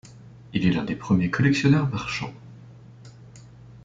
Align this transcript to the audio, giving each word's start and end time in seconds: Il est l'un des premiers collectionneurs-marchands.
Il 0.55 0.65
est 0.65 0.71
l'un 0.71 0.83
des 0.83 0.95
premiers 0.95 1.29
collectionneurs-marchands. 1.29 2.33